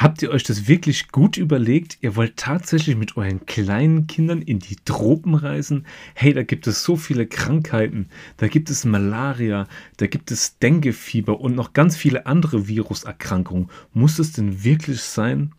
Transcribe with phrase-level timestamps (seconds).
[0.00, 1.98] Habt ihr euch das wirklich gut überlegt?
[2.02, 5.86] Ihr wollt tatsächlich mit euren kleinen Kindern in die Tropen reisen?
[6.14, 8.08] Hey, da gibt es so viele Krankheiten.
[8.36, 9.66] Da gibt es Malaria,
[9.96, 13.70] da gibt es Denguefieber und noch ganz viele andere Viruserkrankungen.
[13.92, 15.52] Muss es denn wirklich sein?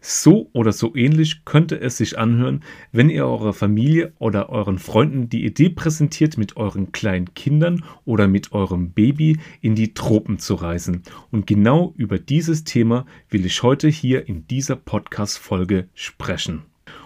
[0.00, 2.62] So oder so ähnlich könnte es sich anhören,
[2.92, 8.28] wenn ihr eurer Familie oder euren Freunden die Idee präsentiert, mit euren kleinen Kindern oder
[8.28, 11.02] mit eurem Baby in die Tropen zu reisen.
[11.30, 16.62] Und genau über dieses Thema will ich heute hier in dieser Podcast-Folge sprechen.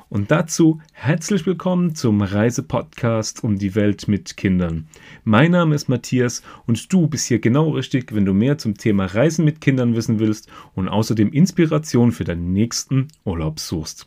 [0.09, 4.87] Und dazu herzlich willkommen zum Reisepodcast um die Welt mit Kindern.
[5.24, 9.06] Mein Name ist Matthias und du bist hier genau richtig, wenn du mehr zum Thema
[9.06, 14.06] Reisen mit Kindern wissen willst und außerdem Inspiration für deinen nächsten Urlaub suchst.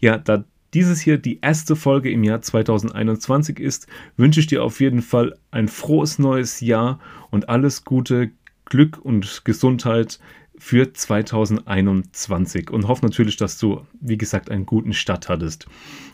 [0.00, 4.80] Ja, da dieses hier die erste Folge im Jahr 2021 ist, wünsche ich dir auf
[4.80, 8.32] jeden Fall ein frohes neues Jahr und alles Gute,
[8.66, 10.18] Glück und Gesundheit
[10.58, 15.66] für 2021 und hoffe natürlich, dass du, wie gesagt, einen guten Start hattest.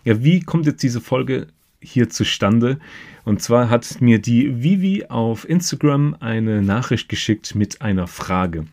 [0.05, 1.49] Ja, wie kommt jetzt diese Folge
[1.81, 2.79] hier zustande?
[3.25, 8.67] Und zwar hat mir die Vivi auf Instagram eine Nachricht geschickt mit einer Frage.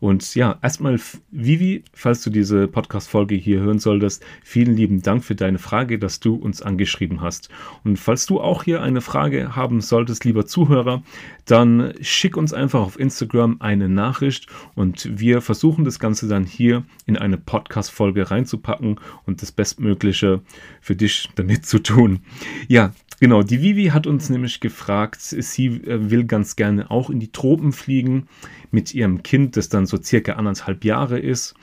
[0.00, 0.98] Und ja, erstmal
[1.30, 6.20] Vivi, falls du diese Podcast-Folge hier hören solltest, vielen lieben Dank für deine Frage, dass
[6.20, 7.50] du uns angeschrieben hast.
[7.84, 11.02] Und falls du auch hier eine Frage haben solltest, lieber Zuhörer,
[11.44, 16.84] dann schick uns einfach auf Instagram eine Nachricht und wir versuchen das Ganze dann hier
[17.06, 20.42] in eine Podcast-Folge reinzupacken und das Bestmögliche
[20.80, 22.20] für dich damit zu tun.
[22.68, 27.20] Ja, Genau, die Vivi hat uns nämlich gefragt, sie äh, will ganz gerne auch in
[27.20, 28.28] die Tropen fliegen
[28.70, 31.54] mit ihrem Kind, das dann so circa anderthalb Jahre ist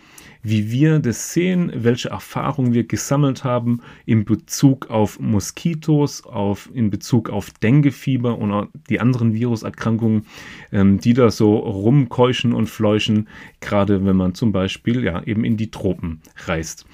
[0.46, 6.92] wie wir das sehen, welche Erfahrungen wir gesammelt haben in Bezug auf Moskitos, auf, in
[6.92, 10.28] Bezug auf Denguefieber und die anderen Viruserkrankungen,
[10.72, 13.28] ähm, die da so rumkeuchen und fleuchen,
[13.60, 16.86] gerade wenn man zum Beispiel ja eben in die Tropen reist.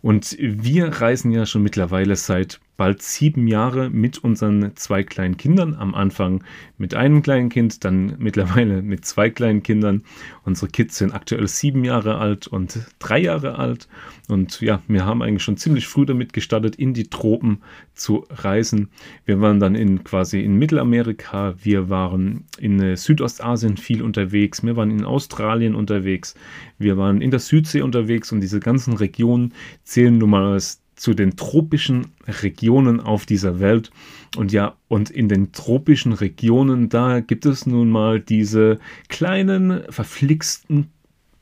[0.00, 5.74] Und wir reisen ja schon mittlerweile seit bald sieben Jahre mit unseren zwei kleinen Kindern.
[5.74, 6.42] Am Anfang
[6.76, 10.02] mit einem kleinen Kind, dann mittlerweile mit zwei kleinen Kindern.
[10.44, 13.88] Unsere Kids sind aktuell sieben Jahre alt und drei Jahre alt.
[14.28, 17.62] Und ja, wir haben eigentlich schon ziemlich früh damit gestartet, in die Tropen
[17.94, 18.88] zu reisen.
[19.24, 24.90] Wir waren dann in quasi in Mittelamerika, wir waren in Südostasien viel unterwegs, wir waren
[24.90, 26.34] in Australien unterwegs,
[26.78, 29.52] wir waren in der Südsee unterwegs und diese ganzen Regionen
[29.84, 33.90] zählen nun mal als zu den tropischen Regionen auf dieser Welt.
[34.36, 38.78] Und ja, und in den tropischen Regionen, da gibt es nun mal diese
[39.08, 40.90] kleinen, verflixten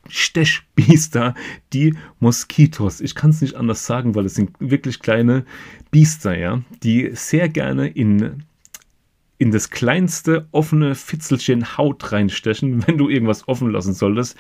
[0.09, 1.35] Stechbiester,
[1.73, 3.01] die Moskitos.
[3.01, 5.45] Ich kann es nicht anders sagen, weil es sind wirklich kleine
[5.91, 8.45] Biester, ja, die sehr gerne in
[9.43, 14.37] in das kleinste offene Fitzelchen Haut reinstechen, wenn du irgendwas offen lassen solltest.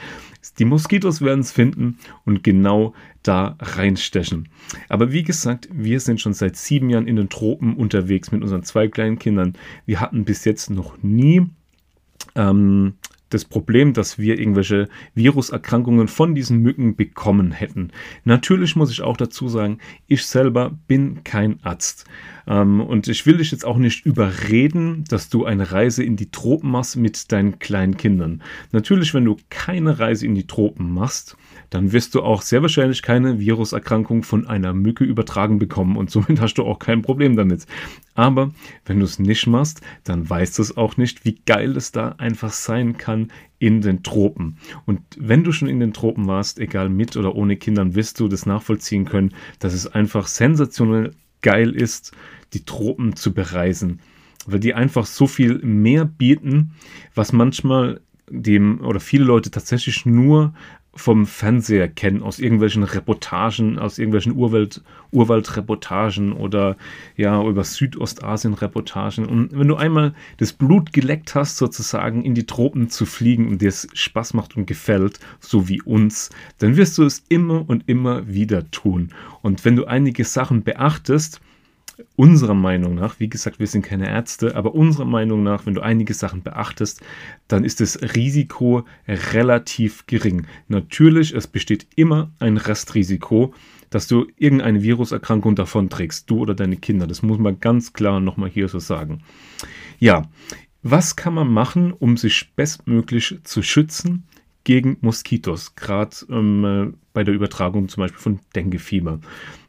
[0.60, 4.48] Die Moskitos werden es finden und genau da reinstechen.
[4.88, 8.62] Aber wie gesagt, wir sind schon seit sieben Jahren in den Tropen unterwegs mit unseren
[8.62, 9.54] zwei kleinen Kindern.
[9.86, 11.48] Wir hatten bis jetzt noch nie
[12.36, 12.94] ähm,
[13.34, 17.90] das Problem, dass wir irgendwelche Viruserkrankungen von diesen Mücken bekommen hätten.
[18.24, 22.06] Natürlich muss ich auch dazu sagen, ich selber bin kein Arzt.
[22.46, 26.30] Ähm, und ich will dich jetzt auch nicht überreden, dass du eine Reise in die
[26.30, 28.42] Tropen machst mit deinen kleinen Kindern.
[28.72, 31.36] Natürlich, wenn du keine Reise in die Tropen machst,
[31.70, 36.40] dann wirst du auch sehr wahrscheinlich keine Viruserkrankung von einer Mücke übertragen bekommen und somit
[36.40, 37.66] hast du auch kein Problem damit.
[38.14, 38.52] Aber
[38.84, 42.14] wenn du es nicht machst, dann weißt du es auch nicht, wie geil es da
[42.18, 44.58] einfach sein kann in den Tropen.
[44.84, 48.28] Und wenn du schon in den Tropen warst, egal mit oder ohne Kindern, wirst du
[48.28, 52.12] das nachvollziehen können, dass es einfach sensationell geil ist,
[52.52, 54.00] die Tropen zu bereisen.
[54.46, 56.72] Weil die einfach so viel mehr bieten,
[57.14, 60.54] was manchmal dem oder viele Leute tatsächlich nur
[60.94, 66.76] vom Fernseher kennen, aus irgendwelchen Reportagen, aus irgendwelchen Urwald, Urwaldreportagen oder
[67.16, 69.26] ja, über Südostasien-Reportagen.
[69.26, 73.62] Und wenn du einmal das Blut geleckt hast, sozusagen in die Tropen zu fliegen und
[73.62, 77.88] dir es Spaß macht und gefällt, so wie uns, dann wirst du es immer und
[77.88, 79.10] immer wieder tun.
[79.40, 81.40] Und wenn du einige Sachen beachtest,
[82.16, 85.80] unserer Meinung nach, wie gesagt, wir sind keine Ärzte, aber unserer Meinung nach, wenn du
[85.80, 87.00] einige Sachen beachtest,
[87.48, 90.46] dann ist das Risiko relativ gering.
[90.68, 93.54] Natürlich, es besteht immer ein Restrisiko,
[93.90, 97.06] dass du irgendeine Viruserkrankung davon trägst, du oder deine Kinder.
[97.06, 99.22] Das muss man ganz klar nochmal hier so sagen.
[99.98, 100.28] Ja,
[100.82, 104.24] was kann man machen, um sich bestmöglich zu schützen?
[104.64, 109.20] gegen Moskitos, gerade ähm, äh, bei der Übertragung zum Beispiel von Denguefieber.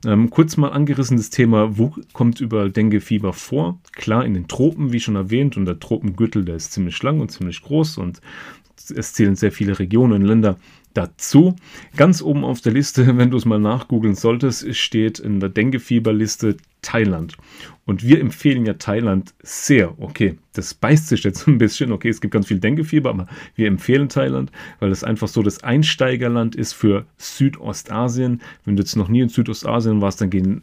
[0.05, 3.79] Ähm, kurz mal angerissen das Thema, wo kommt über Denguefieber vor?
[3.93, 7.31] Klar, in den Tropen, wie schon erwähnt, und der Tropengürtel, der ist ziemlich lang und
[7.31, 8.21] ziemlich groß und
[8.95, 10.57] es zählen sehr viele Regionen und Länder
[10.93, 11.55] dazu.
[11.95, 16.57] Ganz oben auf der Liste, wenn du es mal nachgoogeln solltest, steht in der Denkefieberliste
[16.81, 17.35] Thailand.
[17.85, 19.99] Und wir empfehlen ja Thailand sehr.
[19.99, 21.91] Okay, das beißt sich jetzt ein bisschen.
[21.91, 25.63] Okay, es gibt ganz viel Denkefieber, aber wir empfehlen Thailand, weil es einfach so das
[25.63, 28.41] Einsteigerland ist für Südostasien.
[28.65, 30.61] Wenn du jetzt noch nie in Südostasien warst, dann gehen,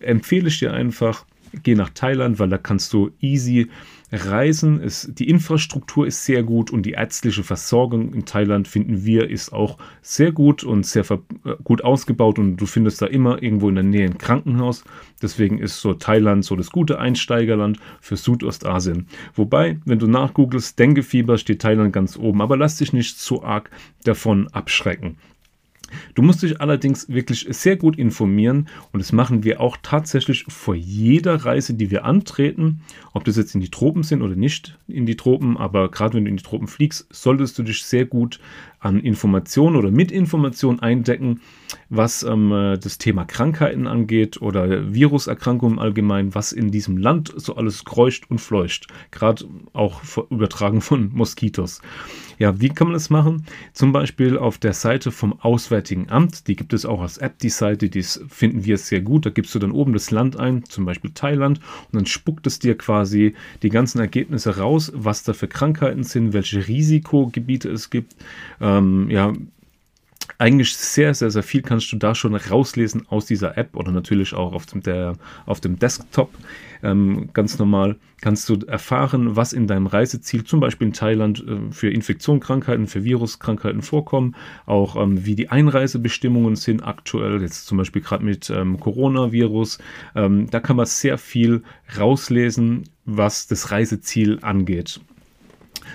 [0.00, 1.24] empfehle ich dir einfach,
[1.62, 3.68] geh nach Thailand, weil da kannst du easy
[4.10, 4.80] reisen.
[4.80, 9.52] Es, die Infrastruktur ist sehr gut und die ärztliche Versorgung in Thailand finden wir ist
[9.52, 11.16] auch sehr gut und sehr äh,
[11.62, 14.84] gut ausgebaut und du findest da immer irgendwo in der Nähe ein Krankenhaus.
[15.20, 19.08] Deswegen ist so Thailand so das gute Einsteigerland für Südostasien.
[19.34, 23.70] Wobei, wenn du nachgoogelst, Dengue-Fieber steht Thailand ganz oben, aber lass dich nicht zu arg
[24.04, 25.16] davon abschrecken.
[26.14, 30.74] Du musst dich allerdings wirklich sehr gut informieren und das machen wir auch tatsächlich vor
[30.74, 32.80] jeder Reise, die wir antreten,
[33.12, 36.24] ob das jetzt in die Tropen sind oder nicht in die Tropen, aber gerade wenn
[36.24, 38.40] du in die Tropen fliegst, solltest du dich sehr gut
[38.80, 41.40] an Informationen oder mit Informationen eindecken,
[41.88, 42.50] was ähm,
[42.80, 48.40] das Thema Krankheiten angeht oder Viruserkrankungen allgemein, was in diesem Land so alles kreucht und
[48.40, 50.00] fleucht, gerade auch
[50.30, 51.80] übertragen von Moskitos.
[52.38, 53.44] Ja, wie kann man das machen?
[53.72, 57.48] Zum Beispiel auf der Seite vom Auswärtigen Amt, die gibt es auch als App, die
[57.48, 59.26] Seite, die finden wir sehr gut.
[59.26, 62.58] Da gibst du dann oben das Land ein, zum Beispiel Thailand, und dann spuckt es
[62.58, 68.14] dir quasi die ganzen Ergebnisse raus, was da für Krankheiten sind, welche Risikogebiete es gibt.
[68.60, 69.32] Ähm, ja,
[70.38, 74.34] eigentlich sehr, sehr, sehr viel kannst du da schon rauslesen aus dieser App oder natürlich
[74.34, 75.14] auch auf dem, der,
[75.46, 76.32] auf dem Desktop.
[76.82, 81.72] Ähm, ganz normal kannst du erfahren, was in deinem Reiseziel, zum Beispiel in Thailand, äh,
[81.72, 84.34] für Infektionskrankheiten, für Viruskrankheiten vorkommen,
[84.66, 89.78] auch ähm, wie die Einreisebestimmungen sind aktuell, jetzt zum Beispiel gerade mit ähm, Coronavirus.
[90.14, 91.62] Ähm, da kann man sehr viel
[91.98, 95.00] rauslesen, was das Reiseziel angeht.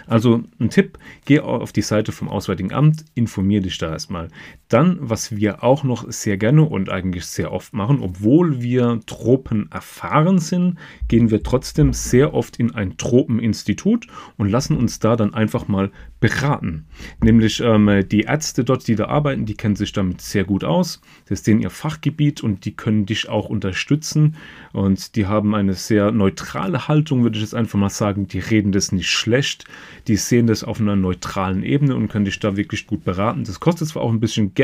[0.08, 4.30] Also ein Tipp, geh auf die Seite vom Auswärtigen Amt, informier dich da erstmal.
[4.74, 9.72] Dann, was wir auch noch sehr gerne und eigentlich sehr oft machen, obwohl wir Tropen
[9.72, 15.36] erfahren sind, gehen wir trotzdem sehr oft in ein Tropeninstitut und lassen uns da dann
[15.36, 16.86] einfach mal beraten.
[17.22, 21.02] Nämlich ähm, die Ärzte dort, die da arbeiten, die kennen sich damit sehr gut aus.
[21.26, 24.38] Das ist denen ihr Fachgebiet und die können dich auch unterstützen.
[24.72, 28.28] Und die haben eine sehr neutrale Haltung, würde ich jetzt einfach mal sagen.
[28.28, 29.66] Die reden das nicht schlecht.
[30.08, 33.44] Die sehen das auf einer neutralen Ebene und können dich da wirklich gut beraten.
[33.44, 34.63] Das kostet zwar auch ein bisschen Geld,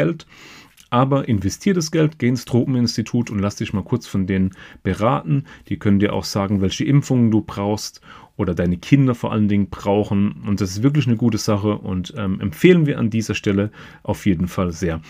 [0.89, 4.51] aber investier das Geld, geh ins Tropeninstitut und lass dich mal kurz von denen
[4.83, 5.45] beraten.
[5.67, 8.01] Die können dir auch sagen, welche Impfungen du brauchst
[8.37, 10.43] oder deine Kinder vor allen Dingen brauchen.
[10.47, 13.71] Und das ist wirklich eine gute Sache und ähm, empfehlen wir an dieser Stelle
[14.03, 15.01] auf jeden Fall sehr.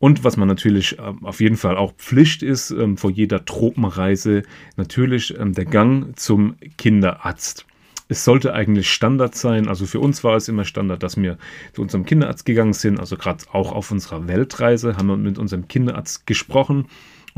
[0.00, 4.42] Und was man natürlich äh, auf jeden Fall auch Pflicht ist, ähm, vor jeder Tropenreise,
[4.76, 7.66] natürlich ähm, der Gang zum Kinderarzt.
[8.08, 9.68] Es sollte eigentlich Standard sein.
[9.68, 11.36] Also für uns war es immer Standard, dass wir
[11.74, 12.98] zu unserem Kinderarzt gegangen sind.
[12.98, 16.86] Also gerade auch auf unserer Weltreise haben wir mit unserem Kinderarzt gesprochen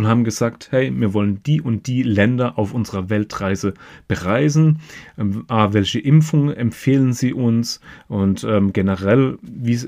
[0.01, 3.75] und haben gesagt, hey, wir wollen die und die Länder auf unserer Weltreise
[4.09, 4.79] bereisen.
[5.19, 7.83] Ähm, welche Impfungen empfehlen sie uns?
[8.09, 9.79] Und ähm, generell, wie,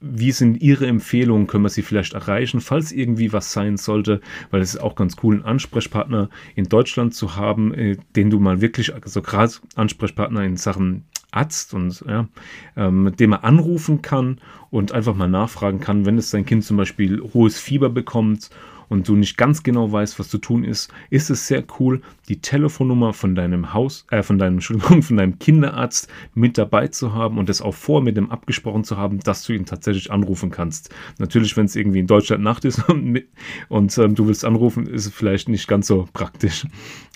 [0.00, 1.46] wie sind Ihre Empfehlungen?
[1.46, 4.22] Können wir sie vielleicht erreichen, falls irgendwie was sein sollte?
[4.50, 8.40] Weil es ist auch ganz cool, einen Ansprechpartner in Deutschland zu haben, äh, den du
[8.40, 12.26] mal wirklich, also gerade Ansprechpartner in Sachen Arzt und ja,
[12.78, 16.78] ähm, dem man anrufen kann und einfach mal nachfragen kann, wenn es sein Kind zum
[16.78, 18.48] Beispiel hohes Fieber bekommt
[18.88, 22.40] und du nicht ganz genau weißt, was zu tun ist, ist es sehr cool, die
[22.40, 27.38] Telefonnummer von deinem Haus, äh, von deinem, Entschuldigung, von deinem Kinderarzt mit dabei zu haben
[27.38, 30.94] und das auch vor mit dem abgesprochen zu haben, dass du ihn tatsächlich anrufen kannst.
[31.18, 33.22] Natürlich, wenn es irgendwie in Deutschland Nacht ist und,
[33.68, 36.66] und ähm, du willst anrufen, ist es vielleicht nicht ganz so praktisch.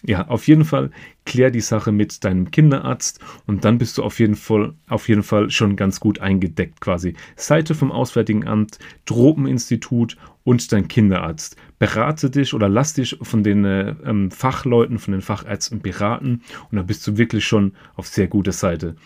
[0.05, 0.91] Ja, auf jeden Fall
[1.25, 5.23] klär die Sache mit deinem Kinderarzt und dann bist du auf jeden Fall, auf jeden
[5.23, 7.15] Fall schon ganz gut eingedeckt quasi.
[7.37, 11.57] Seite vom Auswärtigen Amt, Tropeninstitut und dein Kinderarzt.
[11.79, 16.77] Berate dich oder lass dich von den äh, ähm, Fachleuten, von den Fachärzten beraten und
[16.77, 18.97] dann bist du wirklich schon auf sehr guter Seite.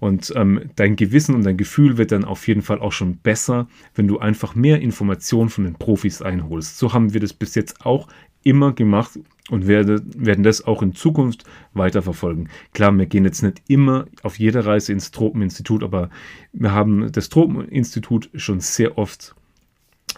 [0.00, 3.68] Und ähm, dein Gewissen und dein Gefühl wird dann auf jeden Fall auch schon besser,
[3.94, 6.78] wenn du einfach mehr Informationen von den Profis einholst.
[6.78, 8.08] So haben wir das bis jetzt auch
[8.42, 9.18] immer gemacht
[9.50, 12.48] und werde, werden das auch in Zukunft weiterverfolgen.
[12.72, 16.10] Klar, wir gehen jetzt nicht immer auf jede Reise ins Tropeninstitut, aber
[16.52, 19.34] wir haben das Tropeninstitut schon sehr oft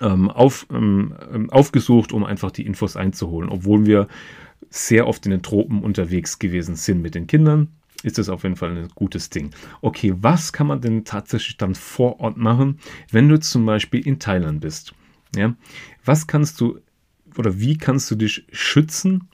[0.00, 3.50] auf, ähm, ähm, aufgesucht, um einfach die Infos einzuholen.
[3.50, 4.08] Obwohl wir
[4.70, 7.68] sehr oft in den Tropen unterwegs gewesen sind mit den Kindern,
[8.02, 9.50] ist das auf jeden Fall ein gutes Ding.
[9.80, 12.78] Okay, was kann man denn tatsächlich dann vor Ort machen,
[13.10, 14.94] wenn du zum Beispiel in Thailand bist?
[15.34, 15.54] Ja,
[16.04, 16.78] was kannst du
[17.36, 19.28] oder wie kannst du dich schützen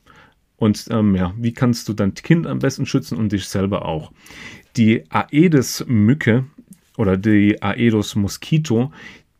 [0.56, 4.12] und ähm, ja, wie kannst du dein Kind am besten schützen und dich selber auch?
[4.76, 6.44] Die Aedes-Mücke
[6.96, 8.92] oder die Aedes Mosquito,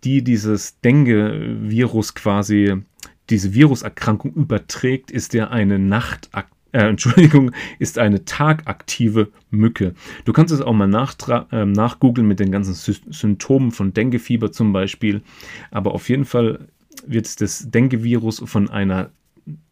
[0.04, 2.82] die dieses Dengue-Virus quasi,
[3.30, 9.94] diese Viruserkrankung überträgt, ist ja eine Nachtaktivität äh, Entschuldigung, ist eine tagaktive Mücke.
[10.24, 10.88] Du kannst es auch mal
[11.52, 15.22] äh, nachgoogeln mit den ganzen Sy Symptomen von Denguefieber zum Beispiel.
[15.70, 16.66] Aber auf jeden Fall
[17.06, 19.10] wird das Dengue-Virus von einer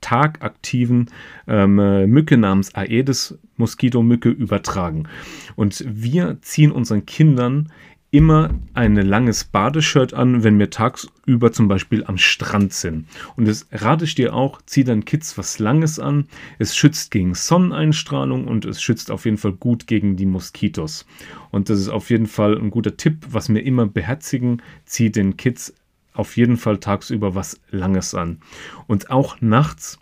[0.01, 1.11] tagaktiven
[1.47, 1.77] ähm,
[2.11, 5.09] Mücke namens Aedes Moskitomücke übertragen.
[5.55, 7.71] Und wir ziehen unseren Kindern
[8.11, 13.07] immer ein langes Badeshirt an, wenn wir tagsüber zum Beispiel am Strand sind.
[13.37, 16.26] Und das rate ich dir auch, zieh deinen Kids was Langes an.
[16.59, 21.07] Es schützt gegen Sonneneinstrahlung und es schützt auf jeden Fall gut gegen die Moskitos.
[21.52, 24.61] Und das ist auf jeden Fall ein guter Tipp, was wir immer beherzigen.
[24.87, 25.73] Zieh den Kids
[26.12, 28.40] auf jeden Fall tagsüber was Langes an.
[28.88, 30.00] Und auch nachts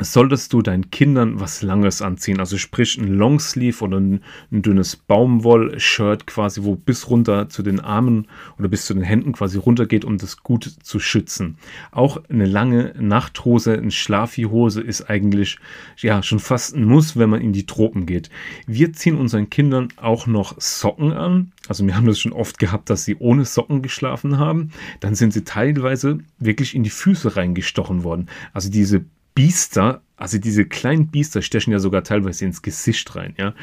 [0.00, 2.40] solltest du deinen Kindern was Langes anziehen.
[2.40, 7.80] Also sprich ein Longsleeve oder ein, ein dünnes Baumwoll-Shirt quasi, wo bis runter zu den
[7.80, 8.26] Armen
[8.58, 11.58] oder bis zu den Händen quasi runtergeht, um das gut zu schützen.
[11.92, 15.58] Auch eine lange Nachthose, eine Schlafihose ist eigentlich
[15.98, 18.30] ja schon fast ein Muss, wenn man in die Tropen geht.
[18.66, 21.52] Wir ziehen unseren Kindern auch noch Socken an.
[21.68, 24.70] Also wir haben das schon oft gehabt, dass sie ohne Socken geschlafen haben.
[25.00, 28.28] Dann sind sie teilweise wirklich in die Füße reingestochen worden.
[28.52, 33.54] Also diese Biester, also diese kleinen Biester stechen ja sogar teilweise ins Gesicht rein, ja.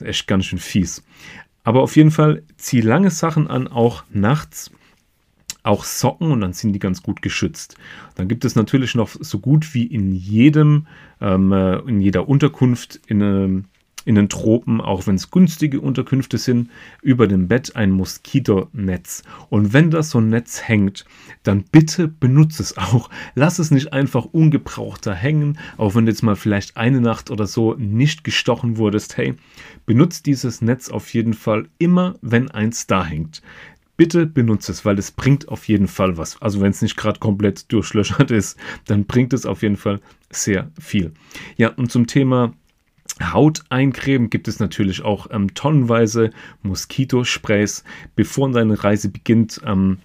[0.00, 1.02] echt ganz schön fies.
[1.64, 4.70] Aber auf jeden Fall zieh lange Sachen an, auch nachts.
[5.62, 7.76] Auch Socken und dann sind die ganz gut geschützt.
[8.14, 10.86] Dann gibt es natürlich noch so gut wie in jedem,
[11.20, 13.64] ähm, äh, in jeder Unterkunft in, ähm,
[14.04, 16.70] in den Tropen, auch wenn es günstige Unterkünfte sind,
[17.02, 19.22] über dem Bett ein Moskitonetz.
[19.48, 21.04] Und wenn das so ein Netz hängt,
[21.42, 23.10] dann bitte benutze es auch.
[23.34, 27.30] Lass es nicht einfach ungebraucht da hängen, auch wenn du jetzt mal vielleicht eine Nacht
[27.30, 29.16] oder so nicht gestochen wurdest.
[29.16, 29.34] Hey,
[29.86, 33.42] benutze dieses Netz auf jeden Fall immer, wenn eins da hängt.
[33.96, 36.40] Bitte benutze es, weil es bringt auf jeden Fall was.
[36.40, 40.70] Also wenn es nicht gerade komplett durchlöchert ist, dann bringt es auf jeden Fall sehr
[40.80, 41.12] viel.
[41.58, 42.54] Ja, und zum Thema
[43.22, 46.30] Haut eincremen gibt es natürlich auch ähm, tonnenweise
[46.62, 47.84] Moskitosprays.
[48.16, 49.98] Bevor deine Reise beginnt, ähm,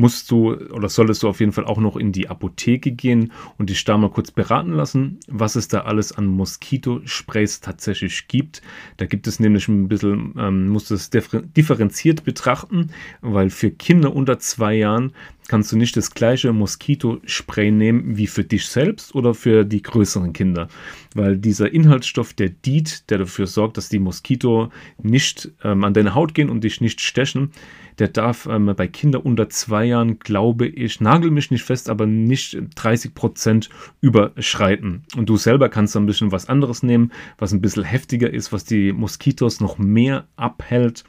[0.00, 3.68] musst du oder solltest du auf jeden Fall auch noch in die Apotheke gehen und
[3.68, 8.62] dich da mal kurz beraten lassen, was es da alles an Moskitosprays tatsächlich gibt.
[8.96, 12.90] Da gibt es nämlich ein bisschen, ähm, musst du es differenziert betrachten,
[13.20, 15.12] weil für Kinder unter zwei Jahren
[15.50, 20.32] kannst du nicht das gleiche Moskitospray nehmen wie für dich selbst oder für die größeren
[20.32, 20.68] Kinder.
[21.16, 24.70] Weil dieser Inhaltsstoff, der DIT, der dafür sorgt, dass die Moskito
[25.02, 27.50] nicht ähm, an deine Haut gehen und dich nicht stechen,
[27.98, 32.06] der darf ähm, bei Kindern unter zwei Jahren, glaube ich, nagel mich nicht fest, aber
[32.06, 35.02] nicht 30 Prozent überschreiten.
[35.16, 38.64] Und du selber kannst ein bisschen was anderes nehmen, was ein bisschen heftiger ist, was
[38.64, 41.02] die Moskitos noch mehr abhält.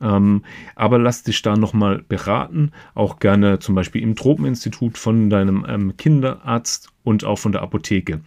[0.00, 0.44] Ähm,
[0.74, 5.96] aber lass dich da nochmal beraten, auch gerne zum Beispiel im Tropeninstitut von deinem ähm,
[5.96, 8.20] Kinderarzt und auch von der Apotheke.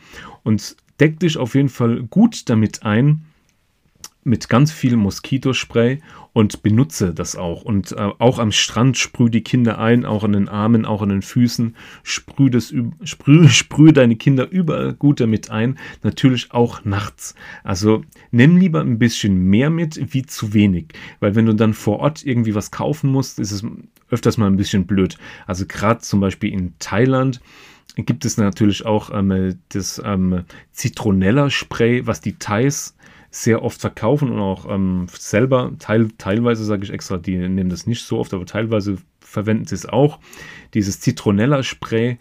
[0.43, 3.25] Und deck dich auf jeden Fall gut damit ein,
[4.23, 5.99] mit ganz viel Moskitospray
[6.33, 7.63] und benutze das auch.
[7.63, 11.09] Und äh, auch am Strand sprüh die Kinder ein, auch an den Armen, auch an
[11.09, 11.75] den Füßen.
[12.03, 12.73] Sprüh, das,
[13.03, 15.77] sprüh, sprüh deine Kinder überall gut damit ein.
[16.03, 17.35] Natürlich auch nachts.
[17.63, 20.93] Also nimm lieber ein bisschen mehr mit wie zu wenig.
[21.19, 23.65] Weil wenn du dann vor Ort irgendwie was kaufen musst, ist es
[24.09, 25.17] öfters mal ein bisschen blöd.
[25.47, 27.41] Also gerade zum Beispiel in Thailand
[27.95, 32.95] gibt es natürlich auch ähm, das ähm, Zitronella-Spray, was die Thais
[33.31, 37.87] sehr oft verkaufen und auch ähm, selber, teil, teilweise sage ich extra, die nehmen das
[37.87, 40.19] nicht so oft, aber teilweise verwenden sie es auch.
[40.73, 42.19] Dieses Zitronella-Spray.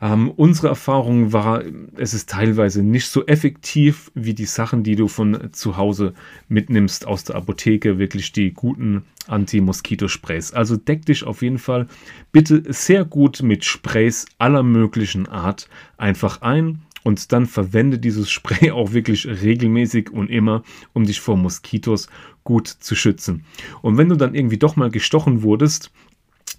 [0.00, 1.62] Ähm, unsere Erfahrung war,
[1.96, 6.14] es ist teilweise nicht so effektiv wie die Sachen, die du von zu Hause
[6.48, 10.52] mitnimmst aus der Apotheke, wirklich die guten Anti-Moskito-Sprays.
[10.52, 11.88] Also deck dich auf jeden Fall
[12.30, 18.70] bitte sehr gut mit Sprays aller möglichen Art einfach ein und dann verwende dieses Spray
[18.70, 20.62] auch wirklich regelmäßig und immer,
[20.92, 22.08] um dich vor Moskitos
[22.44, 23.46] gut zu schützen.
[23.80, 25.90] Und wenn du dann irgendwie doch mal gestochen wurdest,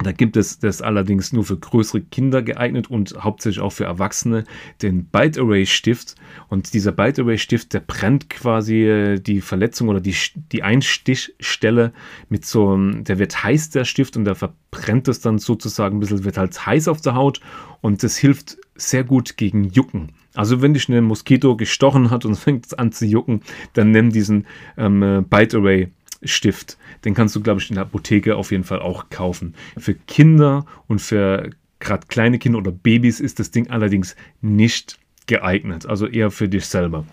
[0.04, 4.44] da gibt es das allerdings nur für größere Kinder geeignet und hauptsächlich auch für Erwachsene,
[4.82, 6.16] den Bite Array Stift.
[6.48, 10.16] Und dieser Bite Array Stift, der brennt quasi äh, die Verletzung oder die,
[10.52, 11.94] die Einstichstelle
[12.30, 16.24] mit so, der wird heiß, der Stift, und der verbrennt es dann sozusagen ein bisschen,
[16.24, 17.40] wird halt heiß auf der Haut
[17.82, 20.14] und das hilft sehr gut gegen Jucken.
[20.40, 23.42] Also wenn dich ein Moskito gestochen hat und fängt an zu jucken,
[23.74, 25.90] dann nimm diesen ähm, äh, Bite Array
[26.24, 26.78] Stift.
[27.04, 29.54] Den kannst du, glaube ich, in der Apotheke auf jeden Fall auch kaufen.
[29.78, 34.98] Für Kinder und für gerade kleine Kinder oder Babys ist das Ding allerdings nicht
[35.30, 37.06] geeignet, also eher für dich selber.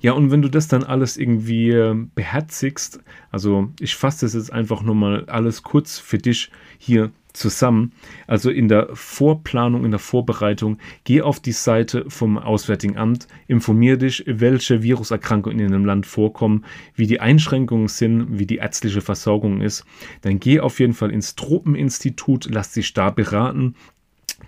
[0.00, 3.00] Ja, und wenn du das dann alles irgendwie äh, beherzigst,
[3.30, 7.92] also ich fasse das jetzt einfach nochmal alles kurz für dich hier zusammen.
[8.26, 13.96] Also in der Vorplanung, in der Vorbereitung, geh auf die Seite vom Auswärtigen Amt, informier
[13.96, 16.64] dich, welche Viruserkrankungen in einem Land vorkommen,
[16.96, 19.86] wie die Einschränkungen sind, wie die ärztliche Versorgung ist.
[20.22, 23.76] Dann geh auf jeden Fall ins Tropeninstitut, lass dich da beraten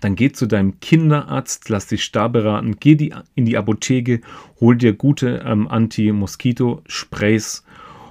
[0.01, 4.21] dann geh zu deinem Kinderarzt, lass dich da beraten, geh die, in die Apotheke,
[4.59, 7.63] hol dir gute ähm, Anti-Moskito-Sprays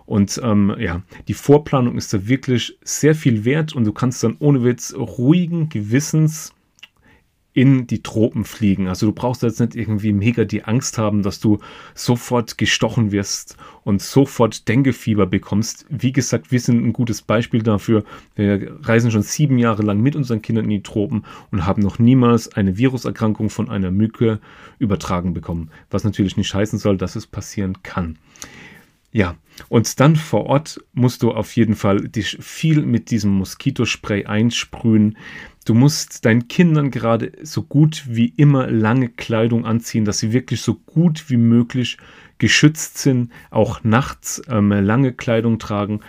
[0.07, 4.37] und ähm, ja, die Vorplanung ist da wirklich sehr viel wert und du kannst dann
[4.38, 6.53] ohne Witz ruhigen Gewissens
[7.55, 8.89] in die Tropen fliegen.
[8.89, 11.61] Also du brauchst jetzt nicht irgendwie mega die Angst haben, dass du
[11.95, 15.87] sofort gestochen wirst und sofort Denkefieber bekommst.
[15.89, 18.05] Wie gesagt, wir sind ein gutes Beispiel dafür.
[18.35, 22.01] Wir reisen schon sieben Jahre lang mit unseren Kindern in die Tropen und haben noch
[22.01, 24.41] niemals eine Viruserkrankung von einer Mücke
[24.81, 25.71] übertragen bekommen.
[25.91, 28.19] Was natürlich nicht heißen soll, dass es passieren kann.
[29.14, 29.37] Ja,
[29.68, 35.16] und dann vor Ort musst du auf jeden Fall dich viel mit diesem Moskitospray einsprühen.
[35.64, 40.62] Du musst deinen Kindern gerade so gut wie immer lange Kleidung anziehen, dass sie wirklich
[40.62, 41.97] so gut wie möglich
[42.38, 46.00] geschützt sind, auch nachts ähm, lange Kleidung tragen,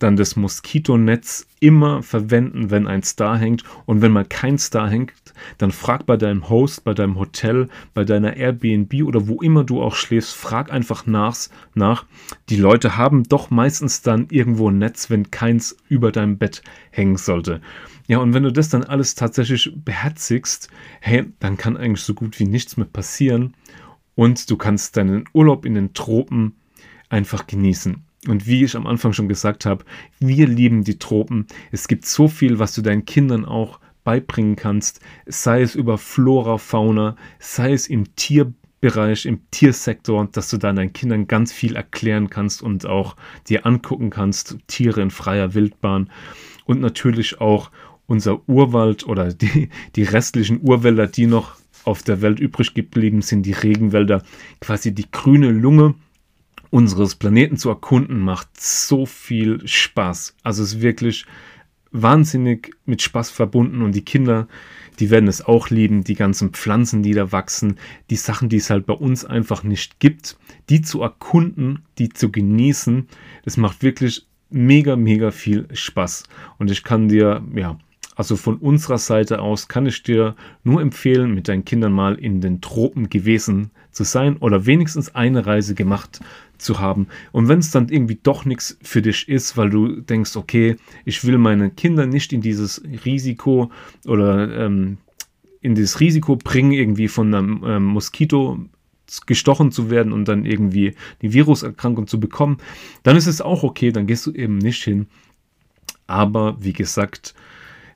[0.00, 3.62] dann das Moskitonetz immer verwenden, wenn ein Star hängt.
[3.86, 5.12] Und wenn mal kein Star hängt,
[5.58, 9.82] dann frag bei deinem Host, bei deinem Hotel, bei deiner Airbnb oder wo immer du
[9.82, 11.36] auch schläfst, frag einfach nach.
[11.74, 12.06] nach.
[12.48, 17.16] Die Leute haben doch meistens dann irgendwo ein Netz, wenn keins über deinem Bett hängen
[17.16, 17.60] sollte.
[18.08, 20.68] Ja, und wenn du das dann alles tatsächlich beherzigst,
[21.00, 23.54] hey, dann kann eigentlich so gut wie nichts mehr passieren.
[24.16, 26.56] Und du kannst deinen Urlaub in den Tropen
[27.08, 28.02] einfach genießen.
[28.28, 29.84] Und wie ich am Anfang schon gesagt habe,
[30.18, 31.46] wir lieben die Tropen.
[31.72, 36.58] Es gibt so viel, was du deinen Kindern auch beibringen kannst, sei es über Flora,
[36.58, 42.30] Fauna, sei es im Tierbereich, im Tiersektor, dass du dann deinen Kindern ganz viel erklären
[42.30, 43.16] kannst und auch
[43.48, 46.10] dir angucken kannst, Tiere in freier Wildbahn.
[46.66, 47.70] Und natürlich auch
[48.06, 53.44] unser Urwald oder die, die restlichen Urwälder, die noch auf der Welt übrig geblieben sind,
[53.44, 54.22] die Regenwälder,
[54.60, 55.94] quasi die grüne Lunge
[56.70, 60.36] unseres Planeten zu erkunden, macht so viel Spaß.
[60.42, 61.26] Also es ist wirklich
[61.92, 64.46] wahnsinnig mit Spaß verbunden und die Kinder,
[65.00, 67.78] die werden es auch lieben, die ganzen Pflanzen, die da wachsen,
[68.10, 70.36] die Sachen, die es halt bei uns einfach nicht gibt,
[70.68, 73.08] die zu erkunden, die zu genießen,
[73.44, 76.24] das macht wirklich mega, mega viel Spaß.
[76.58, 77.78] Und ich kann dir, ja,
[78.14, 82.40] also von unserer Seite aus kann ich dir nur empfehlen, mit deinen Kindern mal in
[82.40, 86.20] den Tropen gewesen zu sein oder wenigstens eine Reise gemacht
[86.60, 87.08] zu haben.
[87.32, 91.24] Und wenn es dann irgendwie doch nichts für dich ist, weil du denkst, okay, ich
[91.24, 93.70] will meine Kinder nicht in dieses Risiko
[94.06, 94.98] oder ähm,
[95.60, 98.58] in dieses Risiko bringen, irgendwie von einem ähm, Moskito
[99.26, 102.58] gestochen zu werden und dann irgendwie die Viruserkrankung zu bekommen,
[103.02, 105.08] dann ist es auch okay, dann gehst du eben nicht hin.
[106.06, 107.34] Aber wie gesagt,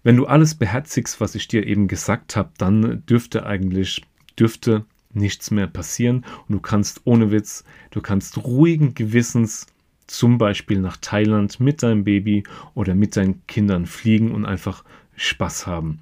[0.03, 4.03] wenn du alles beherzigst, was ich dir eben gesagt habe, dann dürfte eigentlich,
[4.39, 6.25] dürfte nichts mehr passieren.
[6.49, 9.67] Und du kannst ohne Witz, du kannst ruhigen Gewissens
[10.07, 14.85] zum Beispiel nach Thailand mit deinem Baby oder mit deinen Kindern fliegen und einfach
[15.17, 16.01] Spaß haben.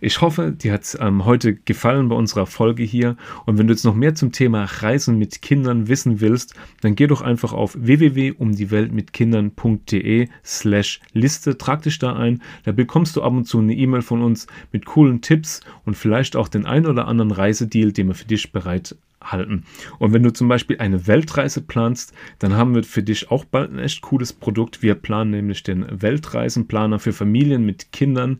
[0.00, 3.16] Ich hoffe, dir hat es ähm, heute gefallen bei unserer Folge hier.
[3.46, 7.06] Und wenn du jetzt noch mehr zum Thema Reisen mit Kindern wissen willst, dann geh
[7.06, 12.40] doch einfach auf www.umdieWeltmitkindern.de slash Liste, trag dich da ein.
[12.64, 16.36] Da bekommst du ab und zu eine E-Mail von uns mit coolen Tipps und vielleicht
[16.36, 18.96] auch den ein oder anderen Reisedeal, den wir für dich bereit
[19.32, 19.64] halten.
[19.98, 23.72] Und wenn du zum Beispiel eine Weltreise planst, dann haben wir für dich auch bald
[23.72, 24.82] ein echt cooles Produkt.
[24.82, 28.38] Wir planen nämlich den Weltreisenplaner für Familien mit Kindern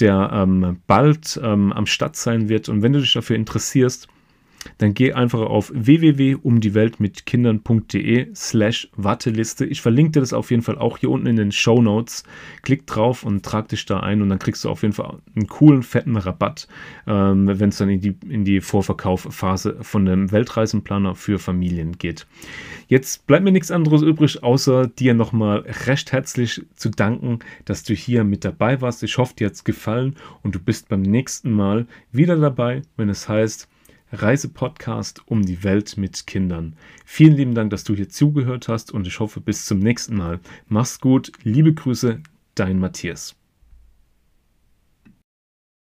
[0.00, 2.68] der ähm, bald ähm, am Start sein wird.
[2.68, 4.08] Und wenn du dich dafür interessierst,
[4.78, 9.66] dann geh einfach auf www.umdieweltmitkindern.de slash Warteliste.
[9.66, 12.24] Ich verlinke dir das auf jeden Fall auch hier unten in den Show Notes.
[12.62, 15.46] Klick drauf und trag dich da ein und dann kriegst du auf jeden Fall einen
[15.46, 16.68] coolen, fetten Rabatt,
[17.06, 22.26] ähm, wenn es dann in die, in die Vorverkaufphase von dem Weltreisenplaner für Familien geht.
[22.88, 27.94] Jetzt bleibt mir nichts anderes übrig, außer dir nochmal recht herzlich zu danken, dass du
[27.94, 29.02] hier mit dabei warst.
[29.02, 33.08] Ich hoffe, dir hat es gefallen und du bist beim nächsten Mal wieder dabei, wenn
[33.08, 33.68] es heißt,
[34.12, 36.74] Reisepodcast um die Welt mit Kindern.
[37.04, 40.40] Vielen lieben Dank, dass du hier zugehört hast und ich hoffe bis zum nächsten Mal.
[40.68, 42.20] Mach's gut, liebe Grüße,
[42.54, 43.39] dein Matthias.